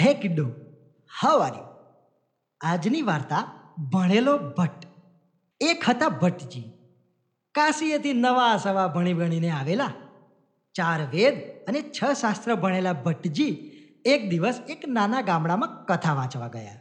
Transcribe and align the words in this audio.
હે 0.00 0.14
kiddo, 0.14 0.46
how 1.22 1.42
are 1.42 1.52
આજની 2.60 3.02
વાર્તા 3.02 3.48
ભણેલો 3.92 4.38
ભટ્ટ. 4.38 4.86
એક 5.60 5.84
હતા 5.88 6.08
ભટ્ટજી. 6.08 6.72
કાશીએથી 7.54 8.12
નવા 8.12 8.56
સવા 8.56 8.88
ભણી 8.88 9.14
ભણીને 9.14 9.50
આવેલા. 9.50 9.90
ચાર 10.74 11.00
વેદ 11.00 11.34
અને 11.68 11.82
છ 11.82 12.12
શાસ્ત્ર 12.20 12.54
ભણેલા 12.54 12.92
ભટ્ટજી 12.92 13.72
એક 14.04 14.30
દિવસ 14.30 14.60
એક 14.68 14.88
નાના 14.88 15.20
ગામડામાં 15.20 15.84
કથા 15.84 16.14
વાંચવા 16.14 16.48
ગયા. 16.48 16.80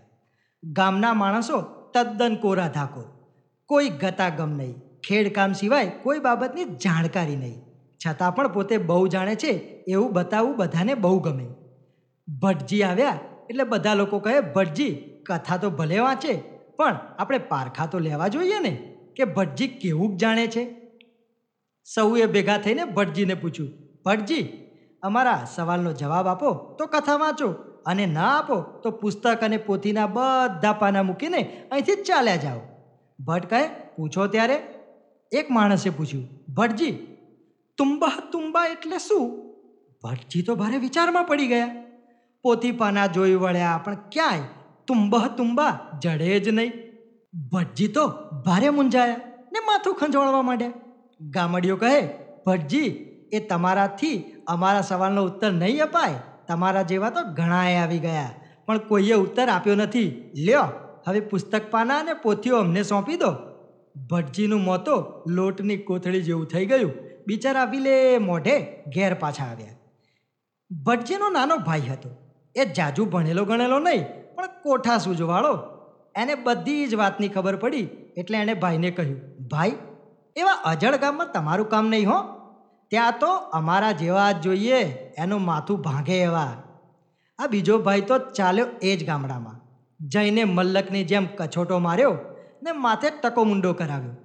ગામના 0.64 1.14
માણસો 1.14 1.62
તદ્દન 1.94 2.36
કોરા 2.36 2.68
ધાકો. 2.68 3.04
કોઈ 3.66 3.90
ગતાગમ 3.90 4.50
નહીં. 4.50 4.80
ખેડકામ 5.08 5.54
સિવાય 5.54 5.90
કોઈ 5.90 6.20
બાબતની 6.20 6.66
જાણકારી 6.66 7.36
નહીં. 7.36 7.62
છતાં 8.08 8.36
પણ 8.36 8.48
પોતે 8.48 8.78
બહુ 8.78 9.08
જાણે 9.08 9.36
છે, 9.36 9.52
એવું 9.88 10.14
બતાવવું 10.14 10.58
બધાને 10.58 10.94
બહુ 10.94 11.20
ગમે. 11.20 11.48
ભટ્ટજી 12.28 12.84
આવ્યા? 12.84 13.20
એટલે 13.50 13.64
બધા 13.64 13.94
લોકો 13.94 14.20
કહે, 14.20 14.40
ભટજી, 14.40 14.92
કથા 15.26 15.58
તો 15.58 15.70
ભલે 15.70 16.00
વાંચે, 16.00 16.34
પણ 16.78 17.00
આપણે 17.20 17.38
પારખા 17.38 17.86
તો 17.86 18.00
લેવા 18.00 18.28
જોઈએ 18.28 18.60
ને, 18.60 18.96
કે 19.16 19.24
ભટજી 19.24 19.68
કેવું 19.68 20.18
જાણે 20.18 20.48
છે? 20.48 20.92
સૌએ 21.86 22.26
ભેગા 22.26 22.58
થઈને 22.58 22.86
ભટજીને 22.86 23.34
પૂછ્યું, 23.34 23.70
ભટજી, 24.06 24.50
અમારા 25.04 25.48
સવાલનો 25.56 25.94
જવાબ 25.94 26.28
આપો, 26.28 26.54
તો 26.80 26.86
કથા 26.86 27.16
વાંચો, 27.16 27.48
અને 27.86 28.06
ના 28.06 28.30
આપો, 28.38 28.62
તો 28.84 28.92
પુસ્તક 28.92 29.44
અને 29.44 29.58
પોથીના 29.58 30.08
બધા 30.08 30.74
પાના 30.74 31.04
મૂકીને 31.04 31.68
અહીંથી 31.72 32.04
ચાલ્યા 32.04 32.36
જાઓ. 32.36 32.60
ભટ્ટ 33.24 33.50
કહે, 33.50 33.68
પૂછો 33.68 34.28
ત્યારે. 34.28 34.62
એક 35.32 35.52
માણસે 35.52 35.90
પૂછ્યું, 35.90 36.54
ભટજી, 36.54 36.92
તુંબા 37.78 38.12
તુંબા 38.32 38.66
એટલે 38.66 38.98
શું? 38.98 39.56
ભટજી 40.04 40.42
તો 40.42 40.56
ભારે 40.56 40.78
વિચારમાં 40.78 41.24
પડી 41.24 41.48
ગયા. 41.48 41.85
પોથી 42.46 42.72
પાના 42.72 43.08
જોઈ 43.08 43.36
વળ્યા. 43.36 43.82
પણ 43.86 43.96
ક્યાંય 43.96 44.40
તુંબહ 44.88 45.28
તુંબા 45.28 45.80
જડે 46.04 46.40
જ 46.40 46.50
નહીં. 46.50 46.72
ભટજી 47.54 47.88
તો 47.88 48.08
ભારે 48.46 48.70
મૂંઝાયા 48.70 49.18
ને 49.54 49.60
માથું 49.60 49.96
ખંજવાળવા 49.96 50.42
માંડ્યા. 50.42 50.72
ગામડીઓ 51.22 51.76
કહે, 51.76 52.10
ભટજી, 52.48 52.88
એ 53.34 53.40
તમારાથી 53.40 54.24
અમારા 54.48 54.82
સવાલનો 54.82 55.24
ઉત્તર 55.24 55.52
નહીં 55.52 55.84
અપાય. 55.84 56.14
તમારા 56.48 56.82
જેવા 56.82 57.10
તો 57.10 57.24
ઘણાએ 57.24 57.76
આવી 57.76 58.00
ગયા. 58.00 58.30
પણ 58.66 58.78
કોઈએ 58.78 59.14
ઉત્તર 59.14 59.50
આપ્યો 59.50 59.76
નથી. 59.76 60.32
લ્યો, 60.38 60.64
હવે 61.08 61.20
પુસ્તક 61.20 61.62
પાના 61.72 62.00
અને 62.00 62.14
પોથીઓ 62.14 62.58
અમને 62.58 62.84
સોંપી 62.84 63.16
દો. 63.16 63.32
ભટજીનું 64.12 64.62
મોતો 64.62 65.24
લોટની 65.28 65.78
કોથળી 65.78 66.22
જેવું 66.22 66.46
થઈ 66.46 66.66
ગયું. 66.66 66.92
બિચારા 67.28 67.66
વિલે 67.66 68.18
મોઢે 68.18 68.84
ઘેર 68.96 69.14
પાછા 69.14 69.44
આવ્યા. 69.44 69.76
ભટજીનો 70.84 71.30
નાનો 71.30 71.58
ભાઈ 71.58 71.82
હતો. 71.82 72.25
એ 72.56 72.66
જાજુ 72.78 73.06
ભણેલો 73.06 73.44
ગણેલો 73.46 73.80
નહીં, 73.80 74.04
પણ 74.36 74.54
કોઠા 74.64 74.98
સૂજવાળો 74.98 75.54
એને 76.16 76.36
બધી 76.46 76.88
જ 76.88 76.96
વાતની 76.96 77.28
ખબર 77.28 77.56
પડી 77.56 77.88
એટલે 78.18 78.38
એણે 78.38 78.54
ભાઈને 78.54 78.90
કહ્યું, 78.92 79.20
ભાઈ, 79.52 79.76
એવા 80.36 80.58
અજળ 80.66 80.98
ગામમાં 80.98 81.34
તમારું 81.34 81.70
કામ 81.70 81.90
નહીં 81.90 82.10
હો. 82.10 82.20
ત્યાં 82.92 83.20
તો 83.20 83.32
અમારા 83.60 83.92
જેવા 83.92 84.32
જ 84.32 84.42
જોઈએ, 84.44 84.80
એનું 85.18 85.46
માથું 85.46 85.82
ભાંગે 85.82 86.18
એવા. 86.22 86.52
આ 87.40 87.48
બીજો 87.48 87.78
ભાઈ 87.80 88.08
તો 88.10 88.18
ચાલ્યો 88.38 88.68
એ 88.82 88.96
જ 88.98 89.08
ગામડામાં. 89.08 89.58
જઈને 90.00 90.44
મલ્લકની 90.44 91.04
જેમ 91.04 91.26
કછોટો 91.38 91.80
માર્યો 91.80 92.14
ને 92.64 92.72
માથે 92.86 93.08
ટકો 93.10 93.42
મુંડો 93.44 93.72
કરાવ્યો. 93.74 94.16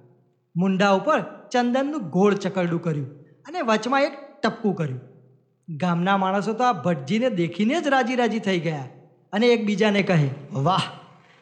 મુંડા 0.55 0.91
ઉપર 0.91 1.19
ચંદનનું 1.51 2.09
ગોળ 2.09 2.33
ચકરડું 2.33 2.81
કર્યું 2.81 3.09
અને 3.47 3.59
વચમાં 3.61 4.01
એક 4.01 4.15
ટપકું 4.41 4.75
કર્યું. 4.75 5.01
ગામના 5.77 6.17
માણસો 6.17 6.53
તો 6.53 6.63
આ 6.63 6.73
ભટજીને 6.73 7.29
દેખીને 7.29 7.81
જ 7.81 7.87
રાજી 7.87 8.15
રાજી 8.15 8.39
થઈ 8.39 8.59
ગયા. 8.59 8.85
અને 9.33 9.47
એકબીજાને 9.47 10.03
કહે, 10.03 10.29
વાહ, 10.51 10.81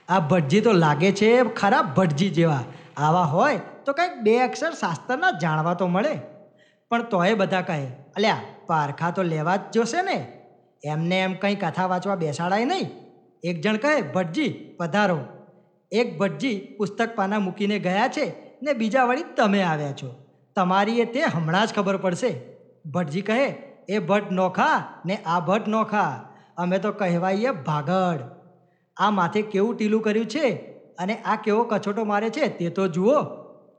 આ 0.09 0.19
ભટજી 0.19 0.61
તો 0.61 0.71
લાગે 0.71 1.11
છે 1.11 1.43
ખરા 1.43 1.81
ભટજી 1.81 2.29
જેવા. 2.29 2.63
આવા 2.97 3.23
હોય 3.23 3.59
તો 3.85 3.93
કંઈક 3.93 4.21
બે 4.21 4.39
અક્ષર 4.39 4.71
શાસ્ત્રના 4.71 5.31
જાણવા 5.31 5.73
તો 5.73 5.87
મળે. 5.87 6.19
પણ 6.89 7.03
તોય 7.03 7.33
બધા 7.33 7.61
કહે, 7.61 7.85
અલ્યા, 8.15 8.41
પારખા 8.67 9.11
તો 9.11 9.23
લેવા 9.23 9.55
જ 9.55 9.59
જોશે 9.73 10.01
ને. 10.01 10.27
એમને 10.83 11.19
એમ 11.19 11.33
કંઈ 11.33 11.55
કથા 11.55 11.85
વાંચવા 11.85 12.15
બેસાડાય 12.15 12.65
નહીં. 12.65 12.89
એક 13.43 13.61
જણ 13.61 13.77
કહે, 13.77 14.01
ભટજી, 14.01 14.49
પધારો. 14.77 15.19
એક 15.91 16.17
ભટજી 16.17 16.75
પુસ્તક 16.77 17.15
પાના 17.15 17.39
મૂકીને 17.39 17.79
ગયા 17.79 18.07
છે 18.07 18.31
ને 18.63 18.73
બીજા 18.73 19.03
વળી 19.03 19.23
તમે 19.23 19.61
આવ્યા 19.61 19.91
છો. 19.91 20.25
તમારી 20.55 20.99
એ 20.99 21.05
તે 21.05 21.21
હમણાં 21.23 21.67
જ 21.67 21.73
ખબર 21.73 21.97
પડશે. 21.97 22.41
ભટજી 22.85 23.21
કહે 23.21 23.68
એ 23.89 23.99
ભટ્ટ 23.99 24.31
નોખા 24.31 24.75
ને 25.05 25.15
આ 25.25 25.39
ભટ્ટ 25.39 25.67
નોખા. 25.67 26.09
અમે 26.57 26.77
તો 26.79 26.91
કહેવાઈએ 26.91 27.51
ભાગડ 27.67 28.23
આ 28.97 29.11
માથે 29.11 29.41
કેવું 29.41 29.77
ટીલું 29.77 30.01
કર્યું 30.01 30.25
છે 30.25 30.47
અને 30.99 31.15
આ 31.15 31.35
કેવો 31.35 31.63
કછોટો 31.63 32.03
મારે 32.03 32.29
છે 32.29 32.47
તે 32.57 32.69
તો 32.69 32.87
જુઓ. 32.87 33.19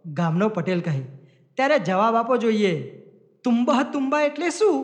ગામનો 0.06 0.48
પટેલ 0.48 0.80
કહે, 0.80 1.00
ત્યારે 1.56 1.78
જવાબ 1.78 2.14
આપો 2.16 2.36
જોઈએ. 2.36 2.72
તુંબા 3.44 3.82
તુંબા 3.92 4.22
એટલે 4.22 4.48
શું? 4.50 4.78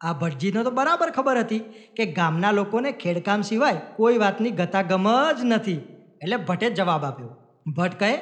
આ 0.00 0.12
ભટજીને 0.12 0.64
તો 0.64 0.70
બરાબર 0.70 1.10
ખબર 1.10 1.38
હતી 1.38 1.58
કે 1.96 2.06
ગામના 2.12 2.50
લોકોને 2.50 2.90
ખેડકામ 2.92 3.42
સિવાય 3.42 3.80
કોઈ 3.96 4.18
વાતની 4.18 4.50
ગતાગમ 4.50 5.08
જ 5.38 5.44
નથી. 5.44 5.80
એટલે 6.22 6.36
ભટ્ટે 6.36 6.70
જવાબ 6.70 7.04
આપ્યો. 7.04 7.30
ભટ્ટ 7.76 7.98
કહે, 8.00 8.12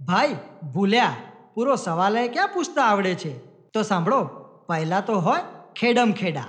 ભાઈ, 0.00 0.36
ભૂલ્યા. 0.74 1.16
પૂરો 1.54 1.76
સવાલ 1.76 2.16
એ 2.16 2.28
ક્યાં 2.28 2.54
પૂછતા 2.54 2.82
આવડે 2.82 3.14
છે? 3.14 3.32
તો 3.72 3.82
સાંભળો, 3.82 4.20
પહેલાં 4.68 5.06
તો 5.06 5.18
હોય 5.20 5.40
ખેડમ 5.76 6.12
ખેડા. 6.12 6.44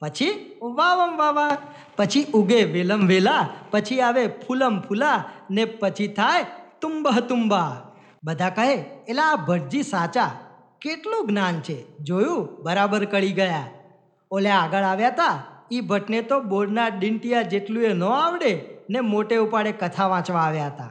પછી 0.00 0.56
વાવમ 0.62 1.16
વાવા. 1.16 1.56
પછી 1.96 2.26
ઉગે 2.34 2.64
વેલમ 2.64 3.06
વેલા. 3.06 3.48
પછી 3.70 4.00
આવે 4.00 4.26
ફૂલમ 4.26 4.80
ફૂલા. 4.80 5.24
ને 5.50 5.64
પછી 5.64 6.06
થાય 6.06 6.44
તુંબહ 6.80 7.20
તુંબા. 7.20 7.82
બધા 8.24 8.48
કહે, 8.48 8.74
એલા 9.08 9.24
આ 9.24 9.36
ભટજી 9.36 9.82
સાચા. 9.82 10.30
કેટલું 10.80 11.26
જ્ઞાન 11.26 11.60
છે. 11.60 11.98
જોયું? 11.98 12.62
બરાબર 12.62 13.04
કળી 13.04 13.32
ગયા. 13.32 13.66
ઓલે 14.30 14.50
આગળ 14.50 14.82
આવ્યા 14.82 15.08
હતા 15.08 15.42
એ 15.72 15.80
ભટ્ટને 15.80 16.22
તો 16.22 16.40
બોર્ડના 16.40 16.88
ડીંટિયા 16.88 17.42
જેટલું 17.42 17.82
એ 17.82 17.88
ન 17.88 18.04
આવડે 18.04 18.64
ને 18.90 19.00
મોટે 19.00 19.36
ઉપાડે 19.36 19.72
કથા 19.72 20.06
વાંચવા 20.06 20.40
આવ્યા 20.40 20.66
હતા 20.66 20.88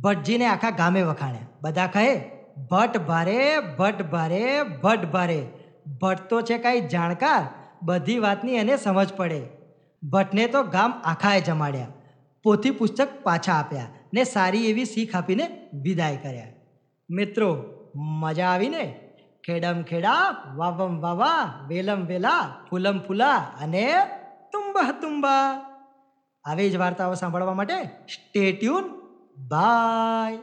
ભટજીને 0.00 0.46
આખા 0.46 0.70
ગામે 0.70 1.02
વખાણે 1.02 1.38
બધા 1.62 1.86
કહે 1.86 2.30
ભટ્ટ 2.70 2.98
ભારે 2.98 3.60
ભટ્ટ 3.78 4.02
ભારે 4.02 4.62
ભટ્ટ 4.62 5.04
ભારે. 5.04 5.46
ભટ્ટ 5.98 6.28
તો 6.28 6.40
છે 6.40 6.58
કાંઈ 6.58 6.80
જાણકાર, 6.80 7.42
બધી 7.82 8.18
વાતની 8.18 8.54
એને 8.54 8.76
સમજ 8.76 9.12
પડે. 9.12 9.40
ભટ્ટને 10.02 10.46
તો 10.46 10.62
ગામ 10.62 10.92
આખાએ 11.04 11.40
જમાડ્યા, 11.40 11.86
પોથી 12.42 12.70
પુસ્તક 12.70 13.08
પાછા 13.22 13.52
આપ્યા 13.52 13.86
ને 14.14 14.24
સારી 14.24 14.68
એવી 14.70 14.84
શીખ 14.84 15.16
આપીને 15.16 15.68
વિદાય 15.82 16.16
કર્યા. 16.16 16.52
મિત્રો, 17.10 17.50
મજા 17.96 18.48
આવીને? 18.48 18.84
ખેડમ 19.46 19.82
ખેડા, 19.82 20.36
વાવમ 20.56 21.00
વાવા, 21.00 21.64
વેલમ 21.68 22.06
વેલા, 22.06 22.56
ફૂલમ 22.70 22.98
ફૂલા 22.98 23.36
અને 23.36 23.86
તુંબા 24.52 24.92
તુંબા. 24.92 25.66
આવી 26.44 26.70
જ 26.70 26.76
વાર્તાઓ 26.76 27.14
સાંભળવા 27.14 27.54
માટે 27.54 27.82
સ્ટેટ્યુન 27.84 28.84
બાય 29.48 30.38